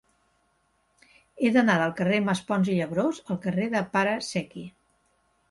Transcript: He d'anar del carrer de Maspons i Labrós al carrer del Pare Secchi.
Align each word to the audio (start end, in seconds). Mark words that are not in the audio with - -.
He 1.43 1.51
d'anar 1.57 1.75
del 1.81 1.93
carrer 1.99 2.17
de 2.21 2.25
Maspons 2.31 2.73
i 2.73 2.79
Labrós 2.79 3.21
al 3.35 3.41
carrer 3.45 3.69
del 3.77 3.87
Pare 3.99 4.19
Secchi. 4.31 4.67